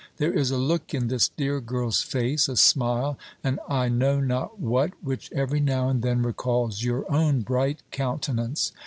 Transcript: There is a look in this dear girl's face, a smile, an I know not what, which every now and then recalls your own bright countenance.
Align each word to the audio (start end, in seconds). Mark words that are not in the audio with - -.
There 0.17 0.33
is 0.33 0.49
a 0.49 0.57
look 0.57 0.95
in 0.95 1.09
this 1.09 1.27
dear 1.29 1.59
girl's 1.61 2.01
face, 2.01 2.49
a 2.49 2.57
smile, 2.57 3.19
an 3.43 3.59
I 3.69 3.87
know 3.87 4.19
not 4.19 4.59
what, 4.59 4.93
which 5.03 5.31
every 5.31 5.59
now 5.59 5.89
and 5.89 6.01
then 6.01 6.23
recalls 6.23 6.83
your 6.83 7.05
own 7.13 7.41
bright 7.41 7.83
countenance. 7.91 8.71